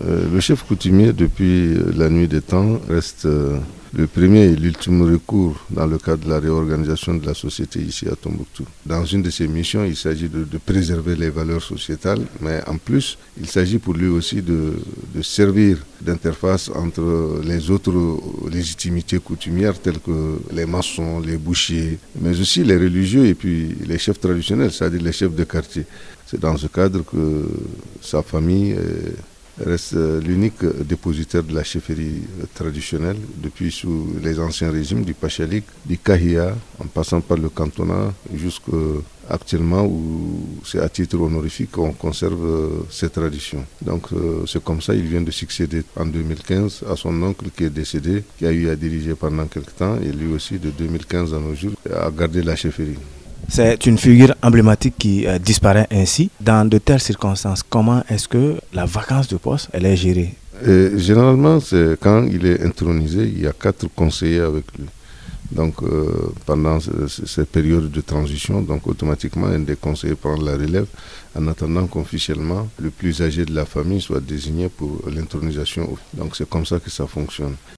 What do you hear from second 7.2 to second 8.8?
la société ici à Tombouctou.